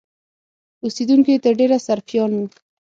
[0.83, 2.45] اوسېدونکي یې تر ډېره سرفیان وو.